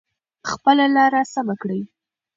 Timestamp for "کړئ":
1.61-1.81